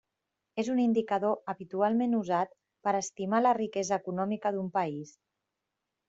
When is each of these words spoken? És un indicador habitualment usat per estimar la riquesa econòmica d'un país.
És 0.61 0.69
un 0.75 0.79
indicador 0.83 1.51
habitualment 1.51 2.15
usat 2.19 2.55
per 2.87 2.93
estimar 2.99 3.41
la 3.43 3.51
riquesa 3.59 3.99
econòmica 4.03 4.53
d'un 4.57 4.71
país. 4.79 5.13